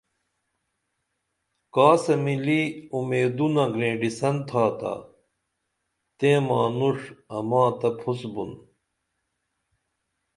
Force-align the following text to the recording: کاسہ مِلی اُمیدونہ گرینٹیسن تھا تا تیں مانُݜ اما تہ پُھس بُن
کاسہ 1.75 2.13
مِلی 2.23 2.61
اُمیدونہ 2.93 3.65
گرینٹیسن 3.73 4.35
تھا 4.47 4.65
تا 4.79 4.93
تیں 6.17 6.39
مانُݜ 6.47 6.99
اما 7.37 7.63
تہ 7.79 7.89
پُھس 7.99 8.21
بُن 8.33 8.51